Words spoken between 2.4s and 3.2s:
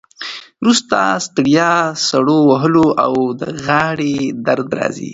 وهلو او